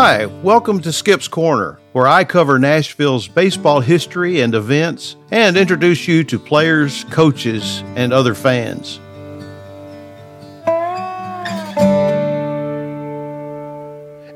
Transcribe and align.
Hi, 0.00 0.26
welcome 0.26 0.78
to 0.82 0.92
Skip's 0.92 1.26
Corner, 1.26 1.80
where 1.90 2.06
I 2.06 2.22
cover 2.22 2.56
Nashville's 2.56 3.26
baseball 3.26 3.80
history 3.80 4.42
and 4.42 4.54
events 4.54 5.16
and 5.32 5.56
introduce 5.56 6.06
you 6.06 6.22
to 6.22 6.38
players, 6.38 7.02
coaches, 7.10 7.82
and 7.96 8.12
other 8.12 8.36
fans. 8.36 9.00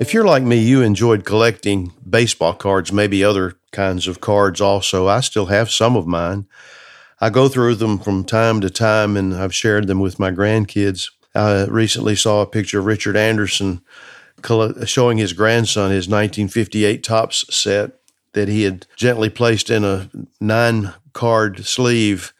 If 0.00 0.12
you're 0.12 0.24
like 0.24 0.42
me, 0.42 0.58
you 0.58 0.82
enjoyed 0.82 1.24
collecting 1.24 1.92
baseball 2.10 2.54
cards, 2.54 2.92
maybe 2.92 3.22
other 3.22 3.54
kinds 3.70 4.08
of 4.08 4.20
cards 4.20 4.60
also. 4.60 5.06
I 5.06 5.20
still 5.20 5.46
have 5.46 5.70
some 5.70 5.94
of 5.94 6.08
mine. 6.08 6.48
I 7.20 7.30
go 7.30 7.48
through 7.48 7.76
them 7.76 8.00
from 8.00 8.24
time 8.24 8.60
to 8.62 8.68
time 8.68 9.16
and 9.16 9.32
I've 9.32 9.54
shared 9.54 9.86
them 9.86 10.00
with 10.00 10.18
my 10.18 10.32
grandkids. 10.32 11.12
I 11.36 11.66
recently 11.66 12.16
saw 12.16 12.42
a 12.42 12.46
picture 12.46 12.80
of 12.80 12.86
Richard 12.86 13.16
Anderson 13.16 13.82
showing 14.84 15.18
his 15.18 15.32
grandson 15.32 15.90
his 15.90 16.08
1958 16.08 17.02
Topps 17.02 17.44
set 17.54 17.92
that 18.32 18.48
he 18.48 18.62
had 18.62 18.86
gently 18.96 19.30
placed 19.30 19.70
in 19.70 19.84
a 19.84 20.10
nine 20.40 20.94
card 21.12 21.64
sleeve 21.64 22.32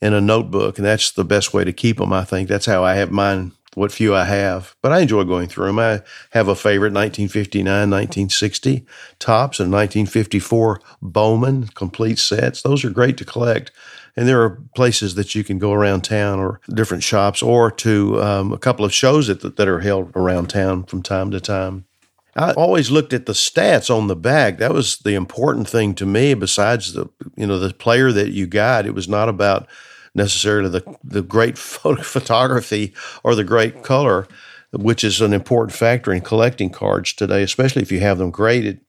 in 0.00 0.12
a 0.12 0.20
notebook. 0.20 0.78
And 0.78 0.86
that's 0.86 1.10
the 1.10 1.24
best 1.24 1.52
way 1.52 1.64
to 1.64 1.72
keep 1.72 1.98
them, 1.98 2.12
I 2.12 2.24
think. 2.24 2.48
That's 2.48 2.66
how 2.66 2.84
I 2.84 2.94
have 2.94 3.10
mine, 3.10 3.52
what 3.74 3.92
few 3.92 4.14
I 4.14 4.24
have. 4.24 4.76
But 4.82 4.92
I 4.92 5.00
enjoy 5.00 5.24
going 5.24 5.48
through 5.48 5.66
them. 5.66 5.78
I 5.78 6.02
have 6.30 6.48
a 6.48 6.54
favorite 6.54 6.92
1959, 6.92 7.64
1960 7.64 8.86
Topps, 9.18 9.60
and 9.60 9.72
1954 9.72 10.80
Bowman 11.02 11.68
complete 11.68 12.18
sets. 12.18 12.62
Those 12.62 12.84
are 12.84 12.90
great 12.90 13.16
to 13.18 13.24
collect. 13.24 13.70
And 14.18 14.26
there 14.26 14.42
are 14.42 14.60
places 14.74 15.14
that 15.14 15.36
you 15.36 15.44
can 15.44 15.60
go 15.60 15.72
around 15.72 16.00
town 16.00 16.40
or 16.40 16.60
different 16.74 17.04
shops 17.04 17.40
or 17.40 17.70
to 17.70 18.20
um, 18.20 18.52
a 18.52 18.58
couple 18.58 18.84
of 18.84 18.92
shows 18.92 19.28
that, 19.28 19.54
that 19.54 19.68
are 19.68 19.78
held 19.78 20.10
around 20.16 20.48
town 20.50 20.82
from 20.82 21.04
time 21.04 21.30
to 21.30 21.40
time. 21.40 21.84
I 22.34 22.50
always 22.54 22.90
looked 22.90 23.12
at 23.12 23.26
the 23.26 23.32
stats 23.32 23.94
on 23.96 24.08
the 24.08 24.16
back. 24.16 24.58
That 24.58 24.74
was 24.74 24.98
the 24.98 25.14
important 25.14 25.68
thing 25.68 25.94
to 25.94 26.04
me. 26.04 26.34
Besides 26.34 26.94
the 26.94 27.08
you 27.36 27.46
know 27.46 27.60
the 27.60 27.72
player 27.72 28.10
that 28.10 28.30
you 28.30 28.48
got, 28.48 28.86
it 28.86 28.94
was 28.94 29.08
not 29.08 29.28
about 29.28 29.68
necessarily 30.16 30.68
the 30.68 30.98
the 31.04 31.22
great 31.22 31.56
photo- 31.72 32.02
photography 32.02 32.94
or 33.22 33.36
the 33.36 33.44
great 33.44 33.84
color, 33.84 34.26
which 34.72 35.04
is 35.04 35.20
an 35.20 35.32
important 35.32 35.78
factor 35.78 36.12
in 36.12 36.22
collecting 36.22 36.70
cards 36.70 37.12
today, 37.12 37.44
especially 37.44 37.82
if 37.82 37.92
you 37.92 38.00
have 38.00 38.18
them 38.18 38.32
graded. 38.32 38.80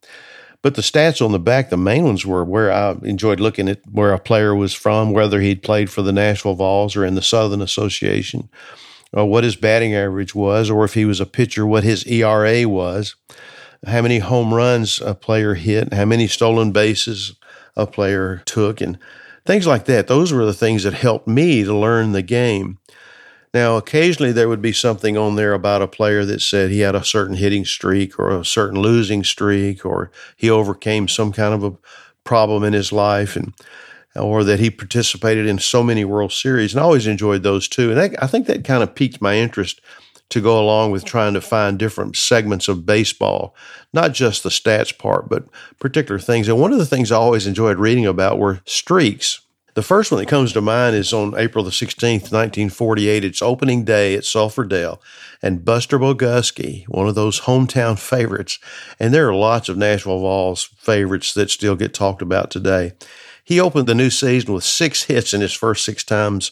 But 0.62 0.76
the 0.76 0.82
stats 0.82 1.24
on 1.24 1.32
the 1.32 1.40
back, 1.40 1.70
the 1.70 1.78
main 1.78 2.04
ones 2.04 2.26
were 2.26 2.44
where 2.44 2.72
I 2.72 2.92
enjoyed 3.04 3.40
looking 3.40 3.70
at 3.70 3.80
where 3.90 4.12
a 4.12 4.20
player 4.20 4.54
was 4.54 4.74
from, 4.74 5.14
whether 5.14 5.40
he'd 5.40 5.64
played 5.64 5.90
for 5.90 6.02
the 6.02 6.12
Nashville 6.12 6.56
Vols 6.56 6.96
or 6.98 7.06
in 7.06 7.16
the 7.16 7.22
Southern 7.22 7.62
Association, 7.62 8.50
or 9.14 9.26
what 9.26 9.46
his 9.46 9.56
batting 9.56 9.96
average 9.96 10.36
was, 10.36 10.70
or 10.70 10.84
if 10.84 10.96
he 10.96 11.06
was 11.06 11.22
a 11.22 11.26
pitcher, 11.26 11.66
what 11.66 11.86
his 11.86 12.06
ERA 12.06 12.68
was, 12.68 13.16
how 13.88 14.02
many 14.02 14.20
home 14.20 14.54
runs 14.54 15.00
a 15.00 15.16
player 15.16 15.54
hit, 15.54 15.94
how 15.94 16.06
many 16.06 16.28
stolen 16.28 16.72
bases 16.74 17.36
a 17.78 17.88
player 17.88 18.42
took, 18.46 18.82
and 18.82 19.00
things 19.46 19.66
like 19.66 19.86
that. 19.86 20.08
Those 20.08 20.34
were 20.34 20.46
the 20.46 20.54
things 20.54 20.84
that 20.84 20.94
helped 20.94 21.28
me 21.28 21.64
to 21.64 21.74
learn 21.74 22.12
the 22.12 22.22
game. 22.22 22.80
Now, 23.53 23.78
occasionally 23.78 24.31
there 24.31 24.47
would 24.47 24.61
be 24.61 24.73
something 24.73 25.17
on 25.17 25.36
there 25.36 25.53
about 25.53 25.81
a 25.81 25.88
player 25.88 26.23
that 26.25 26.42
said 26.42 26.69
he 26.69 26.81
had 26.81 26.95
a 26.95 27.03
certain 27.03 27.36
hitting 27.36 27.66
streak 27.66 28.19
or 28.19 28.30
a 28.30 28.45
certain 28.45 28.80
losing 28.80 29.23
streak, 29.23 29.86
or 29.86 30.11
he 30.38 30.50
overcame 30.50 31.08
some 31.08 31.31
kind 31.31 31.53
of 31.53 31.64
a 31.64 31.78
problem 32.23 32.64
in 32.64 32.73
his 32.73 32.91
life, 32.91 33.36
and 33.36 33.53
or 34.16 34.44
that 34.44 34.59
he 34.59 34.69
participated 34.69 35.47
in 35.47 35.58
so 35.59 35.83
many 35.83 36.03
World 36.03 36.31
Series. 36.31 36.73
And 36.73 36.81
I 36.81 36.83
always 36.83 37.08
enjoyed 37.08 37.44
those 37.44 37.67
too. 37.67 37.91
And 37.91 38.17
I 38.19 38.28
think 38.28 38.47
that 38.47 38.64
kind 38.64 38.83
of 38.83 38.94
piqued 38.94 39.22
my 39.22 39.36
interest 39.36 39.81
to 40.30 40.41
go 40.41 40.59
along 40.59 40.91
with 40.91 41.06
trying 41.06 41.34
to 41.34 41.41
find 41.41 41.80
different 41.80 42.16
segments 42.16 42.67
of 42.67 42.86
baseball, 42.86 43.56
not 43.94 44.13
just 44.13 44.44
the 44.44 44.50
stats 44.50 44.95
part, 44.95 45.28
but 45.28 45.45
particular 45.80 46.19
things. 46.19 46.47
And 46.47 46.59
one 46.59 46.72
of 46.72 46.78
the 46.78 46.86
things 46.86 47.11
I 47.11 47.16
always 47.16 47.47
enjoyed 47.47 47.78
reading 47.78 48.06
about 48.06 48.38
were 48.38 48.62
streaks. 48.66 49.41
The 49.79 49.84
first 49.84 50.12
one 50.12 50.19
that 50.19 50.28
comes 50.28 50.51
to 50.51 50.59
mind 50.59 50.94
is 50.97 51.13
on 51.13 51.40
April 51.40 51.63
the 51.63 51.72
16th, 51.72 52.34
1948. 52.34 53.23
It's 53.23 53.41
opening 53.41 53.85
day 53.85 54.13
at 54.13 54.25
Sulphur 54.25 54.66
Dell. 54.66 55.01
And 55.41 55.63
Buster 55.63 55.97
Boguskie, 55.97 56.84
one 56.90 57.07
of 57.07 57.16
those 57.16 57.40
hometown 57.40 57.97
favorites, 57.97 58.59
and 59.00 59.13
there 59.13 59.29
are 59.29 59.34
lots 59.34 59.69
of 59.69 59.78
Nashville 59.78 60.19
Vols 60.19 60.63
favorites 60.75 61.34
that 61.34 61.50
still 61.50 61.78
get 61.78 61.94
talked 61.94 62.22
about 62.22 62.51
today. 62.51 62.91
He 63.41 63.57
opened 63.62 63.88
the 63.88 63.95
new 63.95 64.09
season 64.09 64.53
with 64.53 64.66
six 64.66 65.03
hits 65.03 65.34
in 65.34 65.39
his 65.39 65.53
first 65.53 65.85
six 65.85 66.03
times 66.03 66.51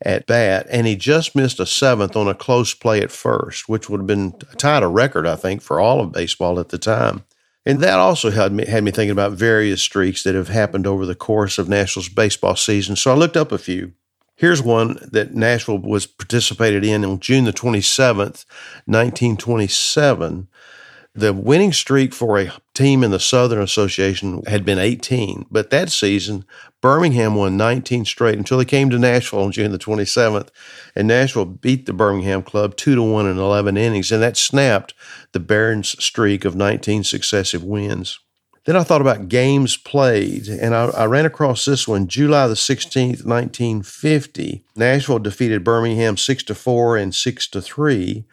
at 0.00 0.24
bat, 0.24 0.66
and 0.70 0.86
he 0.86 0.96
just 0.96 1.36
missed 1.36 1.60
a 1.60 1.66
seventh 1.66 2.16
on 2.16 2.26
a 2.26 2.34
close 2.34 2.72
play 2.72 3.02
at 3.02 3.10
first, 3.12 3.68
which 3.68 3.90
would 3.90 4.00
have 4.00 4.06
been 4.06 4.32
tied 4.56 4.82
a 4.82 4.88
record, 4.88 5.26
I 5.26 5.36
think, 5.36 5.60
for 5.60 5.78
all 5.78 6.00
of 6.00 6.12
baseball 6.12 6.58
at 6.58 6.70
the 6.70 6.78
time. 6.78 7.24
And 7.64 7.80
that 7.80 7.98
also 7.98 8.30
had 8.30 8.52
me, 8.52 8.66
had 8.66 8.82
me 8.82 8.90
thinking 8.90 9.12
about 9.12 9.32
various 9.32 9.80
streaks 9.80 10.22
that 10.24 10.34
have 10.34 10.48
happened 10.48 10.86
over 10.86 11.06
the 11.06 11.14
course 11.14 11.58
of 11.58 11.68
Nashville's 11.68 12.08
baseball 12.08 12.56
season. 12.56 12.96
So 12.96 13.12
I 13.12 13.14
looked 13.14 13.36
up 13.36 13.52
a 13.52 13.58
few. 13.58 13.92
Here's 14.34 14.62
one 14.62 14.98
that 15.12 15.34
Nashville 15.34 15.78
was 15.78 16.06
participated 16.06 16.84
in 16.84 17.04
on 17.04 17.20
June 17.20 17.44
the 17.44 17.52
27th, 17.52 18.44
1927. 18.86 20.48
The 21.14 21.34
winning 21.34 21.74
streak 21.74 22.14
for 22.14 22.38
a 22.38 22.54
team 22.72 23.04
in 23.04 23.10
the 23.10 23.20
Southern 23.20 23.60
Association 23.60 24.42
had 24.46 24.64
been 24.64 24.78
18, 24.78 25.44
but 25.50 25.68
that 25.68 25.90
season, 25.90 26.46
Birmingham 26.80 27.34
won 27.34 27.58
19 27.58 28.06
straight 28.06 28.38
until 28.38 28.56
they 28.56 28.64
came 28.64 28.88
to 28.88 28.98
Nashville 28.98 29.42
on 29.42 29.52
June 29.52 29.72
the 29.72 29.78
27th, 29.78 30.48
and 30.96 31.06
Nashville 31.06 31.44
beat 31.44 31.84
the 31.84 31.92
Birmingham 31.92 32.42
club 32.42 32.76
2 32.76 32.94
to 32.94 33.02
1 33.02 33.26
in 33.26 33.36
11 33.36 33.76
innings, 33.76 34.10
and 34.10 34.22
that 34.22 34.38
snapped 34.38 34.94
the 35.32 35.40
Barons 35.40 35.90
streak 36.02 36.46
of 36.46 36.56
19 36.56 37.04
successive 37.04 37.62
wins. 37.62 38.18
Then 38.64 38.76
I 38.76 38.82
thought 38.82 39.02
about 39.02 39.28
games 39.28 39.76
played, 39.76 40.48
and 40.48 40.74
I, 40.74 40.86
I, 40.86 41.04
ran 41.04 41.26
across 41.26 41.66
this 41.66 41.86
one. 41.86 42.06
July 42.06 42.46
the 42.46 42.54
16th, 42.54 43.26
1950, 43.26 44.64
Nashville 44.76 45.18
defeated 45.18 45.62
Birmingham 45.62 46.16
6 46.16 46.42
to 46.44 46.54
4 46.54 46.96
and 46.96 47.14
6 47.14 47.48
to 47.48 47.60
3 47.60 48.24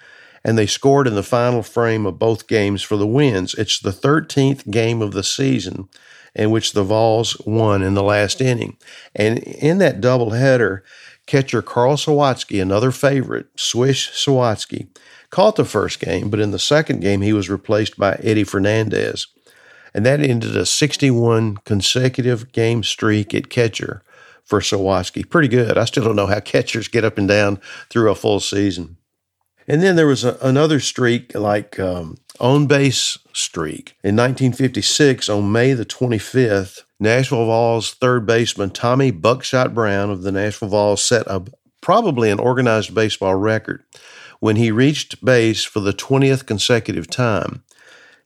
and 0.43 0.57
they 0.57 0.65
scored 0.65 1.07
in 1.07 1.15
the 1.15 1.23
final 1.23 1.63
frame 1.63 2.05
of 2.05 2.19
both 2.19 2.47
games 2.47 2.81
for 2.81 2.97
the 2.97 3.07
wins. 3.07 3.53
It's 3.55 3.79
the 3.79 3.91
13th 3.91 4.69
game 4.69 5.01
of 5.01 5.11
the 5.11 5.23
season 5.23 5.89
in 6.35 6.51
which 6.51 6.73
the 6.73 6.83
Vols 6.83 7.39
won 7.45 7.81
in 7.81 7.93
the 7.93 8.03
last 8.03 8.39
inning. 8.39 8.77
And 9.15 9.39
in 9.39 9.79
that 9.79 9.99
doubleheader, 9.99 10.81
catcher 11.25 11.61
Carl 11.61 11.95
Sawatski, 11.95 12.61
another 12.61 12.91
favorite, 12.91 13.47
Swish 13.55 14.11
Sawatski, 14.11 14.87
caught 15.29 15.55
the 15.55 15.65
first 15.65 15.99
game, 15.99 16.29
but 16.29 16.39
in 16.39 16.51
the 16.51 16.59
second 16.59 17.01
game, 17.01 17.21
he 17.21 17.33
was 17.33 17.49
replaced 17.49 17.97
by 17.97 18.13
Eddie 18.23 18.43
Fernandez. 18.43 19.27
And 19.93 20.05
that 20.05 20.21
ended 20.21 20.55
a 20.55 20.65
61 20.65 21.57
consecutive 21.57 22.51
game 22.51 22.83
streak 22.83 23.33
at 23.33 23.49
catcher 23.49 24.03
for 24.43 24.59
Sawatski. 24.59 25.29
Pretty 25.29 25.47
good. 25.47 25.77
I 25.77 25.85
still 25.85 26.03
don't 26.03 26.15
know 26.15 26.27
how 26.27 26.39
catchers 26.39 26.87
get 26.87 27.05
up 27.05 27.17
and 27.17 27.27
down 27.27 27.59
through 27.89 28.11
a 28.11 28.15
full 28.15 28.39
season. 28.39 28.97
And 29.69 29.83
then 29.83 29.95
there 29.95 30.07
was 30.07 30.23
a, 30.23 30.35
another 30.41 30.79
streak, 30.79 31.35
like 31.35 31.79
um, 31.79 32.17
on 32.39 32.65
base 32.65 33.19
streak. 33.33 33.95
In 34.03 34.15
1956, 34.15 35.29
on 35.29 35.51
May 35.51 35.73
the 35.73 35.85
25th, 35.85 36.81
Nashville 36.99 37.45
Vols 37.45 37.91
third 37.93 38.25
baseman 38.25 38.71
Tommy 38.71 39.11
Buckshot 39.11 39.75
Brown 39.75 40.09
of 40.09 40.23
the 40.23 40.31
Nashville 40.31 40.69
Vols 40.69 41.03
set 41.03 41.27
a 41.27 41.43
probably 41.81 42.31
an 42.31 42.39
organized 42.39 42.95
baseball 42.95 43.35
record 43.35 43.83
when 44.39 44.55
he 44.55 44.71
reached 44.71 45.23
base 45.23 45.63
for 45.63 45.81
the 45.81 45.93
20th 45.93 46.47
consecutive 46.47 47.07
time. 47.07 47.63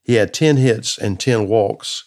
He 0.01 0.15
had 0.15 0.33
10 0.33 0.57
hits 0.57 0.97
and 0.97 1.19
10 1.19 1.47
walks 1.47 2.05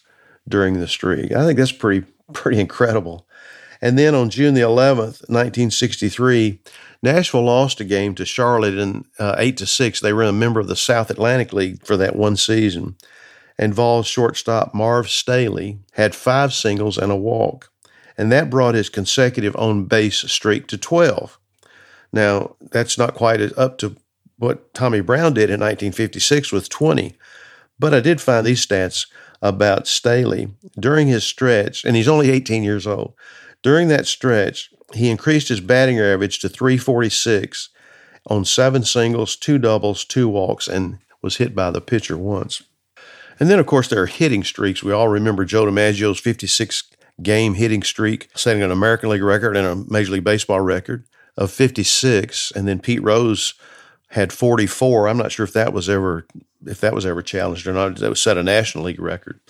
during 0.48 0.80
the 0.80 0.88
streak. 0.88 1.32
I 1.32 1.44
think 1.44 1.58
that's 1.58 1.72
pretty 1.72 2.06
pretty 2.32 2.58
incredible. 2.58 3.26
And 3.80 3.98
then 3.98 4.14
on 4.14 4.30
June 4.30 4.54
the 4.54 4.62
11th, 4.62 5.28
1963, 5.28 6.60
Nashville 7.02 7.44
lost 7.44 7.80
a 7.80 7.84
game 7.84 8.14
to 8.14 8.24
Charlotte 8.24 8.78
in 8.78 9.04
uh, 9.18 9.36
eight 9.38 9.56
to 9.58 9.66
six. 9.66 10.00
They 10.00 10.12
were 10.12 10.24
a 10.24 10.32
member 10.32 10.60
of 10.60 10.68
the 10.68 10.76
South 10.76 11.10
Atlantic 11.10 11.52
League 11.52 11.84
for 11.84 11.96
that 11.96 12.16
one 12.16 12.36
season. 12.36 12.96
And 13.58 13.74
Vols 13.74 14.06
shortstop 14.06 14.74
Marv 14.74 15.08
Staley 15.08 15.78
had 15.92 16.14
five 16.14 16.52
singles 16.52 16.98
and 16.98 17.10
a 17.10 17.16
walk, 17.16 17.70
and 18.18 18.30
that 18.30 18.50
brought 18.50 18.74
his 18.74 18.88
consecutive 18.88 19.56
on 19.56 19.86
base 19.86 20.18
streak 20.30 20.66
to 20.68 20.78
12. 20.78 21.38
Now, 22.12 22.56
that's 22.60 22.98
not 22.98 23.14
quite 23.14 23.40
up 23.58 23.78
to 23.78 23.96
what 24.38 24.74
Tommy 24.74 25.00
Brown 25.00 25.32
did 25.32 25.48
in 25.48 25.60
1956 25.60 26.52
with 26.52 26.68
20, 26.68 27.14
but 27.78 27.94
I 27.94 28.00
did 28.00 28.20
find 28.20 28.46
these 28.46 28.66
stats 28.66 29.06
about 29.40 29.86
Staley 29.86 30.50
during 30.78 31.08
his 31.08 31.24
stretch, 31.24 31.84
and 31.84 31.96
he's 31.96 32.08
only 32.08 32.30
18 32.30 32.62
years 32.62 32.86
old. 32.86 33.14
During 33.66 33.88
that 33.88 34.06
stretch, 34.06 34.70
he 34.94 35.10
increased 35.10 35.48
his 35.48 35.58
batting 35.58 35.98
average 35.98 36.38
to 36.38 36.48
346 36.48 37.70
on 38.28 38.44
seven 38.44 38.84
singles, 38.84 39.34
two 39.34 39.58
doubles, 39.58 40.04
two 40.04 40.28
walks, 40.28 40.68
and 40.68 41.00
was 41.20 41.38
hit 41.38 41.52
by 41.52 41.72
the 41.72 41.80
pitcher 41.80 42.16
once. 42.16 42.62
And 43.40 43.50
then, 43.50 43.58
of 43.58 43.66
course, 43.66 43.88
there 43.88 44.00
are 44.00 44.06
hitting 44.06 44.44
streaks. 44.44 44.84
We 44.84 44.92
all 44.92 45.08
remember 45.08 45.44
Joe 45.44 45.64
DiMaggio's 45.64 46.20
56 46.20 46.84
game 47.24 47.54
hitting 47.54 47.82
streak, 47.82 48.28
setting 48.36 48.62
an 48.62 48.70
American 48.70 49.08
League 49.08 49.24
record 49.24 49.56
and 49.56 49.66
a 49.66 49.92
Major 49.92 50.12
League 50.12 50.22
Baseball 50.22 50.60
record 50.60 51.04
of 51.36 51.50
56. 51.50 52.52
And 52.52 52.68
then 52.68 52.78
Pete 52.78 53.02
Rose 53.02 53.54
had 54.10 54.32
44. 54.32 55.08
I'm 55.08 55.18
not 55.18 55.32
sure 55.32 55.42
if 55.42 55.52
that 55.54 55.72
was 55.72 55.88
ever 55.88 56.24
if 56.64 56.80
that 56.82 56.94
was 56.94 57.04
ever 57.04 57.20
challenged 57.20 57.66
or 57.66 57.72
not. 57.72 57.96
That 57.96 58.10
was 58.10 58.20
set 58.20 58.38
a 58.38 58.44
National 58.44 58.84
League 58.84 59.00
record. 59.00 59.40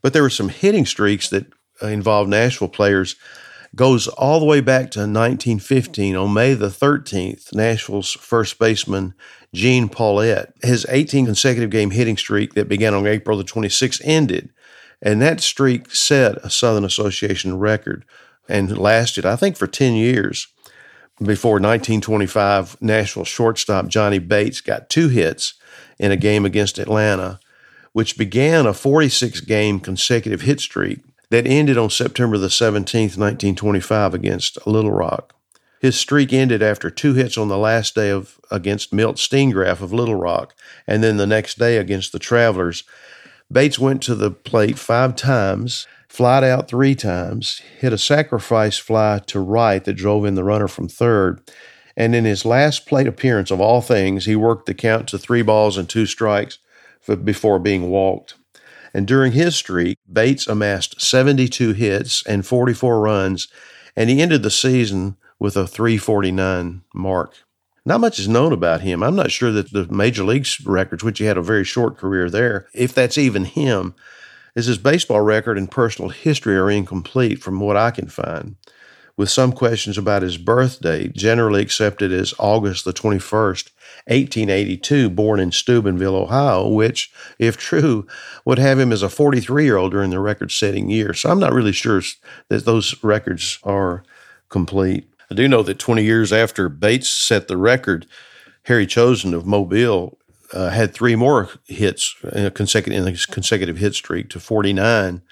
But 0.00 0.14
there 0.14 0.22
were 0.22 0.30
some 0.30 0.48
hitting 0.48 0.84
streaks 0.84 1.28
that 1.28 1.46
uh, 1.80 1.86
involved 1.86 2.28
Nashville 2.28 2.66
players. 2.66 3.14
Goes 3.74 4.06
all 4.06 4.38
the 4.38 4.44
way 4.46 4.60
back 4.60 4.90
to 4.90 5.00
1915 5.00 6.14
on 6.14 6.34
May 6.34 6.52
the 6.52 6.68
13th. 6.68 7.54
Nashville's 7.54 8.12
first 8.12 8.58
baseman 8.58 9.14
Gene 9.54 9.88
Paulette, 9.88 10.52
his 10.62 10.84
18 10.90 11.24
consecutive 11.24 11.70
game 11.70 11.90
hitting 11.90 12.18
streak 12.18 12.52
that 12.54 12.68
began 12.68 12.92
on 12.92 13.06
April 13.06 13.38
the 13.38 13.44
26th 13.44 14.00
ended, 14.04 14.50
and 15.00 15.22
that 15.22 15.40
streak 15.40 15.94
set 15.94 16.36
a 16.44 16.50
Southern 16.50 16.84
Association 16.84 17.58
record 17.58 18.04
and 18.48 18.76
lasted, 18.76 19.24
I 19.24 19.36
think, 19.36 19.56
for 19.56 19.66
10 19.66 19.94
years. 19.94 20.48
Before 21.18 21.52
1925, 21.52 22.80
Nashville 22.82 23.24
shortstop 23.24 23.88
Johnny 23.88 24.18
Bates 24.18 24.60
got 24.60 24.90
two 24.90 25.08
hits 25.08 25.54
in 25.98 26.10
a 26.10 26.16
game 26.16 26.44
against 26.44 26.78
Atlanta, 26.78 27.40
which 27.92 28.18
began 28.18 28.66
a 28.66 28.74
46 28.74 29.40
game 29.42 29.80
consecutive 29.80 30.42
hit 30.42 30.60
streak 30.60 31.00
that 31.32 31.46
ended 31.46 31.78
on 31.78 31.88
September 31.88 32.36
the 32.36 32.48
17th, 32.48 33.16
1925 33.16 34.12
against 34.12 34.66
Little 34.66 34.90
Rock. 34.90 35.34
His 35.80 35.98
streak 35.98 36.30
ended 36.30 36.62
after 36.62 36.90
two 36.90 37.14
hits 37.14 37.38
on 37.38 37.48
the 37.48 37.56
last 37.56 37.94
day 37.94 38.10
of 38.10 38.38
against 38.50 38.92
Milt 38.92 39.16
Steengrafe 39.16 39.80
of 39.80 39.94
Little 39.94 40.14
Rock, 40.14 40.54
and 40.86 41.02
then 41.02 41.16
the 41.16 41.26
next 41.26 41.58
day 41.58 41.78
against 41.78 42.12
the 42.12 42.18
Travelers. 42.18 42.84
Bates 43.50 43.78
went 43.78 44.02
to 44.02 44.14
the 44.14 44.30
plate 44.30 44.78
five 44.78 45.16
times 45.16 45.86
flied 46.06 46.44
out 46.44 46.68
three 46.68 46.94
times, 46.94 47.62
hit 47.78 47.90
a 47.90 47.96
sacrifice 47.96 48.76
fly 48.76 49.18
to 49.26 49.40
right 49.40 49.82
that 49.82 49.94
drove 49.94 50.26
in 50.26 50.34
the 50.34 50.44
runner 50.44 50.68
from 50.68 50.86
third. 50.86 51.40
And 51.96 52.14
in 52.14 52.26
his 52.26 52.44
last 52.44 52.86
plate 52.86 53.06
appearance 53.06 53.50
of 53.50 53.62
all 53.62 53.80
things, 53.80 54.26
he 54.26 54.36
worked 54.36 54.66
the 54.66 54.74
count 54.74 55.08
to 55.08 55.18
three 55.18 55.40
balls 55.40 55.78
and 55.78 55.88
two 55.88 56.04
strikes 56.04 56.58
before 57.24 57.58
being 57.58 57.88
walked. 57.88 58.34
And 58.94 59.06
during 59.06 59.32
his 59.32 59.56
streak, 59.56 59.98
Bates 60.10 60.46
amassed 60.46 61.00
72 61.00 61.72
hits 61.72 62.26
and 62.26 62.46
44 62.46 63.00
runs, 63.00 63.48
and 63.96 64.10
he 64.10 64.20
ended 64.20 64.42
the 64.42 64.50
season 64.50 65.16
with 65.38 65.56
a 65.56 65.66
349 65.66 66.82
mark. 66.94 67.34
Not 67.84 68.00
much 68.00 68.18
is 68.18 68.28
known 68.28 68.52
about 68.52 68.82
him. 68.82 69.02
I'm 69.02 69.16
not 69.16 69.32
sure 69.32 69.50
that 69.50 69.72
the 69.72 69.88
major 69.88 70.22
leagues 70.22 70.64
records, 70.64 71.02
which 71.02 71.18
he 71.18 71.24
had 71.24 71.36
a 71.36 71.42
very 71.42 71.64
short 71.64 71.96
career 71.96 72.30
there, 72.30 72.68
if 72.74 72.94
that's 72.94 73.18
even 73.18 73.44
him 73.44 73.94
is 74.54 74.66
his 74.66 74.78
baseball 74.78 75.20
record 75.20 75.58
and 75.58 75.70
personal 75.70 76.10
history 76.10 76.56
are 76.56 76.70
incomplete 76.70 77.42
from 77.42 77.60
what 77.60 77.76
I 77.76 77.90
can 77.90 78.08
find, 78.08 78.56
with 79.16 79.30
some 79.30 79.52
questions 79.52 79.98
about 79.98 80.22
his 80.22 80.38
birth 80.38 80.80
date, 80.80 81.14
generally 81.14 81.60
accepted 81.60 82.12
as 82.12 82.34
August 82.38 82.84
the 82.84 82.92
21st, 82.92 83.70
1882, 84.06 85.10
born 85.10 85.38
in 85.38 85.52
Steubenville, 85.52 86.16
Ohio, 86.16 86.68
which, 86.68 87.12
if 87.38 87.56
true, 87.56 88.06
would 88.44 88.58
have 88.58 88.78
him 88.78 88.92
as 88.92 89.02
a 89.02 89.08
43 89.08 89.64
year 89.64 89.76
old 89.76 89.92
during 89.92 90.10
the 90.10 90.18
record 90.18 90.50
setting 90.50 90.88
year. 90.88 91.12
So 91.14 91.30
I'm 91.30 91.40
not 91.40 91.52
really 91.52 91.72
sure 91.72 92.02
that 92.48 92.64
those 92.64 93.02
records 93.04 93.58
are 93.62 94.02
complete. 94.48 95.08
I 95.30 95.34
do 95.34 95.48
know 95.48 95.62
that 95.62 95.78
20 95.78 96.02
years 96.02 96.32
after 96.32 96.68
Bates 96.68 97.08
set 97.08 97.48
the 97.48 97.56
record, 97.56 98.06
Harry 98.64 98.86
Chozen 98.86 99.34
of 99.34 99.46
Mobile 99.46 100.18
uh, 100.52 100.70
had 100.70 100.92
three 100.92 101.16
more 101.16 101.48
hits 101.66 102.14
in 102.32 102.46
a 102.46 102.50
consecutive 102.50 103.06
in 103.06 103.16
consecutive 103.30 103.78
hit 103.78 103.94
streak 103.94 104.28
to 104.30 104.40
49. 104.40 105.22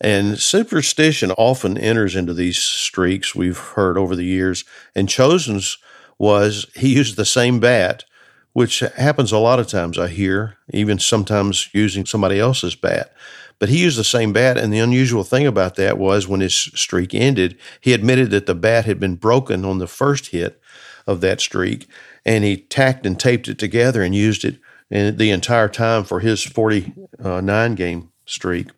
And 0.00 0.38
superstition 0.38 1.32
often 1.32 1.76
enters 1.76 2.14
into 2.14 2.32
these 2.32 2.58
streaks 2.58 3.34
we've 3.34 3.58
heard 3.58 3.98
over 3.98 4.14
the 4.14 4.24
years. 4.24 4.64
And 4.94 5.08
Chozen's 5.08 5.78
was 6.18 6.66
he 6.74 6.94
used 6.94 7.16
the 7.16 7.24
same 7.24 7.60
bat, 7.60 8.04
which 8.52 8.80
happens 8.80 9.32
a 9.32 9.38
lot 9.38 9.58
of 9.60 9.68
times 9.68 9.98
I 9.98 10.08
hear, 10.08 10.56
even 10.72 10.98
sometimes 10.98 11.68
using 11.72 12.06
somebody 12.06 12.38
else's 12.38 12.74
bat. 12.74 13.12
But 13.58 13.68
he 13.68 13.82
used 13.82 13.98
the 13.98 14.04
same 14.04 14.32
bat, 14.32 14.56
and 14.56 14.72
the 14.72 14.78
unusual 14.78 15.24
thing 15.24 15.46
about 15.46 15.74
that 15.76 15.98
was 15.98 16.28
when 16.28 16.40
his 16.40 16.54
streak 16.54 17.12
ended, 17.12 17.58
he 17.80 17.92
admitted 17.92 18.30
that 18.30 18.46
the 18.46 18.54
bat 18.54 18.84
had 18.84 19.00
been 19.00 19.16
broken 19.16 19.64
on 19.64 19.78
the 19.78 19.88
first 19.88 20.28
hit 20.28 20.60
of 21.06 21.20
that 21.22 21.40
streak, 21.40 21.88
and 22.24 22.44
he 22.44 22.56
tacked 22.56 23.04
and 23.04 23.18
taped 23.18 23.48
it 23.48 23.58
together 23.58 24.02
and 24.02 24.14
used 24.14 24.44
it 24.44 24.60
uh, 24.94 25.10
the 25.10 25.30
entire 25.30 25.68
time 25.68 26.04
for 26.04 26.20
his 26.20 26.42
49 26.42 26.92
uh, 27.24 27.74
game 27.74 28.10
streak. 28.26 28.68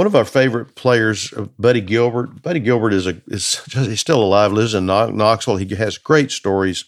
One 0.00 0.06
of 0.06 0.16
our 0.16 0.24
favorite 0.24 0.76
players, 0.76 1.30
uh, 1.34 1.48
Buddy 1.58 1.82
Gilbert. 1.82 2.40
Buddy 2.40 2.58
Gilbert 2.58 2.94
is 2.94 3.06
a 3.06 3.20
is 3.26 3.62
just, 3.68 3.86
he's 3.90 4.00
still 4.00 4.22
alive, 4.22 4.50
lives 4.50 4.72
in 4.72 4.86
Knoxville. 4.86 5.58
He 5.58 5.74
has 5.74 5.98
great 5.98 6.30
stories. 6.30 6.86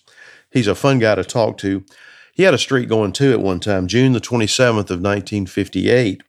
He's 0.50 0.66
a 0.66 0.74
fun 0.74 0.98
guy 0.98 1.16
to 1.16 1.22
talk 1.22 1.58
to. 1.58 1.84
He 2.32 2.44
had 2.44 2.54
a 2.54 2.58
streak 2.58 2.88
going 2.88 3.12
too 3.12 3.32
at 3.32 3.42
one 3.42 3.60
time, 3.60 3.86
June 3.86 4.12
the 4.14 4.18
27th 4.18 4.88
of 4.88 5.02
1958, 5.02 6.22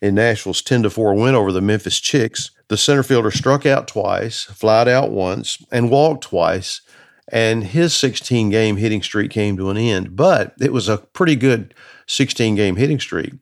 in 0.00 0.14
Nashville's 0.14 0.62
10 0.62 0.84
to 0.84 0.90
4 0.90 1.16
win 1.16 1.34
over 1.34 1.50
the 1.50 1.60
Memphis 1.60 1.98
Chicks. 1.98 2.52
The 2.68 2.76
center 2.76 3.02
fielder 3.02 3.32
struck 3.32 3.66
out 3.66 3.88
twice, 3.88 4.44
flied 4.44 4.86
out 4.86 5.10
once, 5.10 5.58
and 5.72 5.90
walked 5.90 6.22
twice 6.22 6.80
and 7.26 7.64
his 7.64 7.92
16 7.92 8.50
game 8.50 8.76
hitting 8.76 9.02
streak 9.02 9.32
came 9.32 9.56
to 9.56 9.68
an 9.68 9.76
end. 9.76 10.14
But 10.14 10.54
it 10.60 10.72
was 10.72 10.88
a 10.88 10.98
pretty 10.98 11.34
good 11.34 11.74
16 12.06 12.54
game 12.54 12.76
hitting 12.76 13.00
streak. 13.00 13.32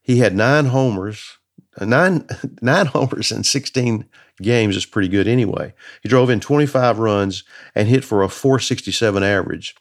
He 0.00 0.20
had 0.20 0.34
nine 0.34 0.64
homers, 0.64 1.36
nine 1.80 2.26
nine 2.62 2.86
homers 2.86 3.32
in 3.32 3.44
16 3.44 4.06
games 4.40 4.76
is 4.76 4.86
pretty 4.86 5.08
good 5.08 5.28
anyway. 5.28 5.74
He 6.02 6.08
drove 6.08 6.30
in 6.30 6.40
25 6.40 6.98
runs 6.98 7.44
and 7.74 7.88
hit 7.88 8.04
for 8.04 8.22
a 8.22 8.28
467 8.28 9.22
average. 9.22 9.74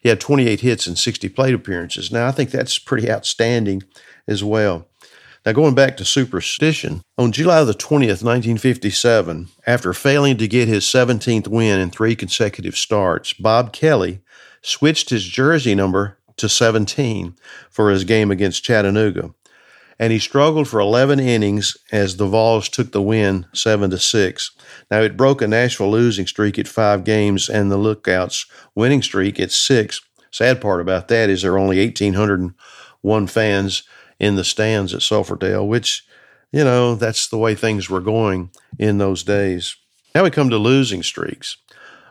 He 0.00 0.08
had 0.08 0.20
28 0.20 0.60
hits 0.60 0.86
and 0.86 0.98
60 0.98 1.28
plate 1.30 1.54
appearances. 1.54 2.12
Now 2.12 2.26
I 2.26 2.32
think 2.32 2.50
that's 2.50 2.78
pretty 2.78 3.10
outstanding 3.10 3.82
as 4.26 4.44
well. 4.44 4.86
Now, 5.46 5.52
going 5.52 5.74
back 5.74 5.96
to 5.96 6.04
superstition, 6.04 7.00
on 7.16 7.32
July 7.32 7.64
the 7.64 7.72
20th, 7.72 8.22
1957, 8.22 9.48
after 9.66 9.94
failing 9.94 10.36
to 10.36 10.48
get 10.48 10.68
his 10.68 10.84
17th 10.84 11.48
win 11.48 11.80
in 11.80 11.90
three 11.90 12.16
consecutive 12.16 12.76
starts, 12.76 13.32
Bob 13.32 13.72
Kelly 13.72 14.20
switched 14.60 15.10
his 15.10 15.24
jersey 15.24 15.74
number 15.74 16.18
to 16.36 16.48
17 16.48 17.34
for 17.70 17.90
his 17.90 18.04
game 18.04 18.30
against 18.30 18.64
Chattanooga. 18.64 19.32
And 19.98 20.12
he 20.12 20.18
struggled 20.18 20.68
for 20.68 20.78
11 20.78 21.18
innings 21.18 21.76
as 21.90 22.16
the 22.16 22.26
Vols 22.26 22.68
took 22.68 22.92
the 22.92 23.02
win 23.02 23.46
7 23.52 23.90
to 23.90 23.98
6. 23.98 24.50
Now, 24.90 25.00
it 25.00 25.16
broke 25.16 25.42
a 25.42 25.48
Nashville 25.48 25.90
losing 25.90 26.26
streak 26.26 26.58
at 26.58 26.68
five 26.68 27.04
games 27.04 27.48
and 27.48 27.70
the 27.70 27.76
Lookouts 27.76 28.46
winning 28.74 29.02
streak 29.02 29.40
at 29.40 29.50
six. 29.50 30.00
Sad 30.30 30.60
part 30.60 30.80
about 30.80 31.08
that 31.08 31.30
is 31.30 31.42
there 31.42 31.54
are 31.54 31.58
only 31.58 31.78
1,801 31.78 33.26
fans 33.26 33.82
in 34.20 34.36
the 34.36 34.44
stands 34.44 34.94
at 34.94 35.02
Sulphur 35.02 35.36
Dell, 35.36 35.66
which, 35.66 36.04
you 36.52 36.64
know, 36.64 36.94
that's 36.94 37.28
the 37.28 37.38
way 37.38 37.54
things 37.54 37.88
were 37.88 38.00
going 38.00 38.50
in 38.78 38.98
those 38.98 39.22
days. 39.22 39.76
Now 40.14 40.24
we 40.24 40.30
come 40.30 40.50
to 40.50 40.58
losing 40.58 41.02
streaks. 41.02 41.56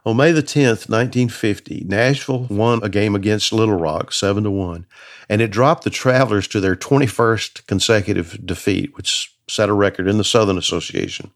On 0.05 0.15
May 0.15 0.31
the 0.31 0.43
10th, 0.43 0.89
1950, 0.89 1.85
Nashville 1.87 2.47
won 2.49 2.81
a 2.83 2.89
game 2.89 3.15
against 3.15 3.51
Little 3.51 3.77
Rock 3.77 4.13
7 4.13 4.43
to 4.43 4.51
1, 4.51 4.85
and 5.29 5.41
it 5.41 5.51
dropped 5.51 5.83
the 5.83 5.89
Travelers 5.89 6.47
to 6.49 6.59
their 6.59 6.75
21st 6.75 7.65
consecutive 7.67 8.45
defeat, 8.45 8.95
which 8.95 9.35
set 9.49 9.69
a 9.69 9.73
record 9.73 10.07
in 10.07 10.17
the 10.17 10.23
Southern 10.23 10.57
Association, 10.57 11.31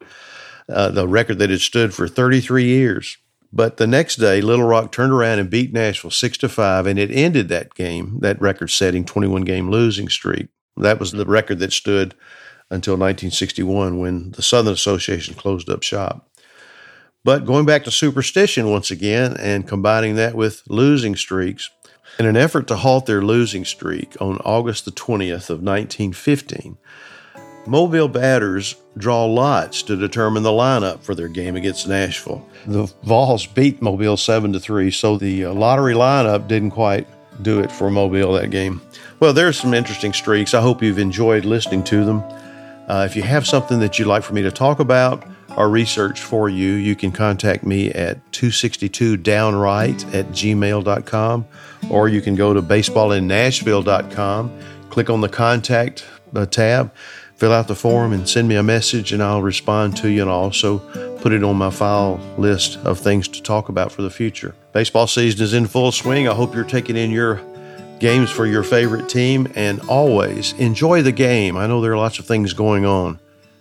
uh, 0.69 0.89
the 0.89 1.07
record 1.07 1.39
that 1.39 1.49
had 1.49 1.61
stood 1.61 1.93
for 1.93 2.07
33 2.07 2.65
years. 2.65 3.17
But 3.53 3.77
the 3.77 3.87
next 3.87 4.15
day, 4.15 4.39
Little 4.41 4.65
Rock 4.65 4.91
turned 4.91 5.11
around 5.11 5.39
and 5.39 5.49
beat 5.49 5.73
Nashville 5.73 6.11
6 6.11 6.37
to 6.39 6.49
5, 6.49 6.87
and 6.87 6.97
it 6.97 7.11
ended 7.11 7.49
that 7.49 7.73
game, 7.75 8.19
that 8.21 8.41
record 8.41 8.69
setting 8.69 9.03
21 9.03 9.41
game 9.41 9.69
losing 9.69 10.07
streak. 10.07 10.47
That 10.77 10.99
was 10.99 11.11
the 11.11 11.25
record 11.25 11.59
that 11.59 11.73
stood 11.73 12.15
until 12.69 12.93
1961 12.93 13.99
when 13.99 14.31
the 14.31 14.41
Southern 14.41 14.73
Association 14.73 15.33
closed 15.33 15.69
up 15.69 15.83
shop. 15.83 16.29
But 17.23 17.45
going 17.45 17.65
back 17.65 17.83
to 17.83 17.91
superstition 17.91 18.71
once 18.71 18.89
again 18.89 19.37
and 19.37 19.67
combining 19.67 20.15
that 20.15 20.35
with 20.35 20.63
losing 20.67 21.15
streaks, 21.15 21.69
in 22.19 22.25
an 22.25 22.35
effort 22.35 22.67
to 22.67 22.75
halt 22.75 23.05
their 23.05 23.21
losing 23.21 23.63
streak 23.63 24.15
on 24.19 24.37
August 24.39 24.85
the 24.85 24.91
20th 24.91 25.49
of 25.49 25.61
1915, 25.61 26.77
Mobile 27.67 28.07
batters 28.07 28.75
draw 28.97 29.25
lots 29.25 29.83
to 29.83 29.95
determine 29.95 30.41
the 30.41 30.49
lineup 30.49 31.03
for 31.03 31.13
their 31.13 31.27
game 31.27 31.55
against 31.55 31.87
Nashville. 31.87 32.47
The 32.65 32.91
Vols 33.03 33.45
beat 33.45 33.81
Mobile 33.81 34.17
7 34.17 34.53
to 34.53 34.59
3, 34.59 34.89
so 34.89 35.17
the 35.17 35.45
uh, 35.45 35.53
lottery 35.53 35.93
lineup 35.93 36.47
didn't 36.47 36.71
quite 36.71 37.07
do 37.43 37.59
it 37.59 37.71
for 37.71 37.91
Mobile 37.91 38.33
that 38.33 38.49
game. 38.49 38.81
Well, 39.19 39.31
there's 39.31 39.59
some 39.59 39.75
interesting 39.75 40.11
streaks. 40.11 40.55
I 40.55 40.61
hope 40.61 40.81
you've 40.81 40.97
enjoyed 40.97 41.45
listening 41.45 41.83
to 41.85 42.03
them. 42.03 42.23
Uh, 42.87 43.05
if 43.07 43.15
you 43.15 43.21
have 43.21 43.45
something 43.45 43.79
that 43.79 43.99
you'd 43.99 44.07
like 44.07 44.23
for 44.23 44.33
me 44.33 44.41
to 44.41 44.51
talk 44.51 44.79
about 44.79 45.23
or 45.57 45.69
research 45.69 46.21
for 46.21 46.49
you, 46.49 46.71
you 46.73 46.95
can 46.95 47.11
contact 47.11 47.65
me 47.65 47.91
at 47.91 48.31
262downright 48.31 50.13
at 50.13 50.27
gmail.com 50.27 51.45
or 51.89 52.09
you 52.09 52.21
can 52.21 52.35
go 52.35 52.53
to 52.53 52.61
baseballinnashville.com, 52.61 54.59
click 54.89 55.09
on 55.09 55.21
the 55.21 55.29
contact 55.29 56.05
uh, 56.35 56.45
tab, 56.45 56.93
fill 57.35 57.51
out 57.51 57.67
the 57.67 57.75
form 57.75 58.13
and 58.13 58.29
send 58.29 58.47
me 58.47 58.55
a 58.55 58.63
message, 58.63 59.11
and 59.11 59.21
I'll 59.21 59.41
respond 59.41 59.97
to 59.97 60.09
you 60.09 60.21
and 60.21 60.29
I'll 60.29 60.37
also 60.37 60.79
put 61.21 61.33
it 61.33 61.43
on 61.43 61.55
my 61.55 61.69
file 61.69 62.19
list 62.37 62.77
of 62.79 62.99
things 62.99 63.27
to 63.29 63.41
talk 63.41 63.69
about 63.69 63.91
for 63.91 64.01
the 64.01 64.09
future. 64.09 64.55
Baseball 64.73 65.07
season 65.07 65.43
is 65.43 65.53
in 65.53 65.67
full 65.67 65.91
swing. 65.91 66.27
I 66.27 66.33
hope 66.33 66.55
you're 66.55 66.63
taking 66.63 66.95
in 66.95 67.11
your 67.11 67.41
games 67.99 68.31
for 68.31 68.47
your 68.47 68.63
favorite 68.63 69.07
team 69.07 69.47
and 69.55 69.79
always 69.81 70.53
enjoy 70.53 71.03
the 71.03 71.11
game. 71.11 71.55
I 71.55 71.67
know 71.67 71.81
there 71.81 71.91
are 71.93 71.97
lots 71.97 72.17
of 72.19 72.25
things 72.25 72.53
going 72.53 72.85
on, 72.85 73.19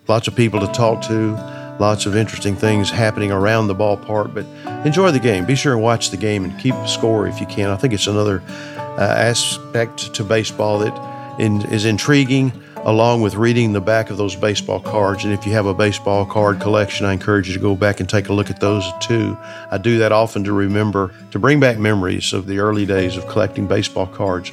lots 0.08 0.28
of 0.28 0.34
people 0.34 0.60
to 0.60 0.66
talk 0.68 1.02
to, 1.08 1.59
lots 1.80 2.04
of 2.04 2.14
interesting 2.14 2.54
things 2.54 2.90
happening 2.90 3.32
around 3.32 3.66
the 3.66 3.74
ballpark, 3.74 4.34
but 4.34 4.44
enjoy 4.86 5.10
the 5.10 5.18
game. 5.18 5.46
Be 5.46 5.56
sure 5.56 5.72
and 5.72 5.82
watch 5.82 6.10
the 6.10 6.16
game 6.16 6.44
and 6.44 6.56
keep 6.60 6.74
score 6.86 7.26
if 7.26 7.40
you 7.40 7.46
can. 7.46 7.70
I 7.70 7.76
think 7.76 7.94
it's 7.94 8.06
another 8.06 8.42
uh, 8.76 9.00
aspect 9.00 10.14
to 10.14 10.22
baseball 10.22 10.78
that 10.80 11.40
in, 11.40 11.62
is 11.72 11.86
intriguing 11.86 12.52
along 12.84 13.22
with 13.22 13.34
reading 13.34 13.72
the 13.72 13.80
back 13.80 14.10
of 14.10 14.16
those 14.16 14.36
baseball 14.36 14.80
cards. 14.80 15.24
And 15.24 15.32
if 15.32 15.46
you 15.46 15.52
have 15.52 15.66
a 15.66 15.74
baseball 15.74 16.24
card 16.24 16.60
collection, 16.60 17.06
I 17.06 17.12
encourage 17.12 17.48
you 17.48 17.54
to 17.54 17.60
go 17.60 17.74
back 17.74 18.00
and 18.00 18.08
take 18.08 18.28
a 18.28 18.32
look 18.32 18.50
at 18.50 18.60
those 18.60 18.84
too. 19.00 19.36
I 19.70 19.78
do 19.78 19.98
that 19.98 20.12
often 20.12 20.44
to 20.44 20.52
remember, 20.52 21.12
to 21.30 21.38
bring 21.38 21.60
back 21.60 21.78
memories 21.78 22.32
of 22.32 22.46
the 22.46 22.58
early 22.58 22.86
days 22.86 23.16
of 23.16 23.26
collecting 23.26 23.66
baseball 23.66 24.06
cards 24.06 24.52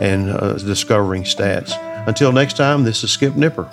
and 0.00 0.30
uh, 0.30 0.54
discovering 0.54 1.24
stats. 1.24 1.72
Until 2.06 2.32
next 2.32 2.56
time, 2.56 2.84
this 2.84 3.02
is 3.02 3.10
Skip 3.10 3.36
Nipper. 3.36 3.68